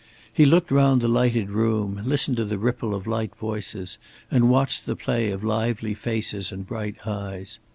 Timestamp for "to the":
2.37-2.57